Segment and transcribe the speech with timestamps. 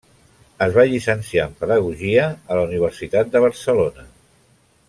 [0.65, 4.11] Es va llicenciar en pedagogia a la Universitat de Barcelona.